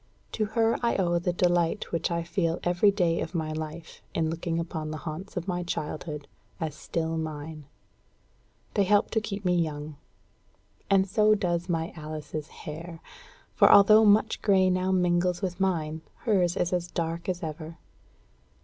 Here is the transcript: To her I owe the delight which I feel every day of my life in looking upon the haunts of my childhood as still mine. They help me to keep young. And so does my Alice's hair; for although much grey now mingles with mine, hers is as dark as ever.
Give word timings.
To 0.31 0.45
her 0.57 0.79
I 0.81 0.95
owe 0.95 1.19
the 1.19 1.31
delight 1.31 1.91
which 1.91 2.09
I 2.09 2.23
feel 2.23 2.59
every 2.63 2.89
day 2.89 3.21
of 3.21 3.35
my 3.35 3.51
life 3.51 4.01
in 4.15 4.31
looking 4.31 4.57
upon 4.59 4.89
the 4.89 4.97
haunts 5.05 5.37
of 5.37 5.47
my 5.47 5.61
childhood 5.61 6.27
as 6.59 6.73
still 6.73 7.19
mine. 7.19 7.65
They 8.73 8.83
help 8.85 9.05
me 9.05 9.11
to 9.11 9.21
keep 9.21 9.43
young. 9.45 9.97
And 10.89 11.07
so 11.07 11.35
does 11.35 11.69
my 11.69 11.93
Alice's 11.95 12.47
hair; 12.47 12.99
for 13.53 13.71
although 13.71 14.03
much 14.03 14.41
grey 14.41 14.71
now 14.71 14.91
mingles 14.91 15.43
with 15.43 15.59
mine, 15.59 16.01
hers 16.25 16.57
is 16.57 16.73
as 16.73 16.87
dark 16.87 17.29
as 17.29 17.43
ever. 17.43 17.77